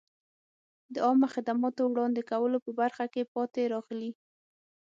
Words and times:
د 0.93 0.95
عامه 1.05 1.27
خدماتو 1.35 1.81
وړاندې 1.91 2.21
کولو 2.31 2.57
په 2.65 2.71
برخه 2.79 3.05
کې 3.13 3.29
پاتې 3.33 3.61
راغلي. 3.73 4.11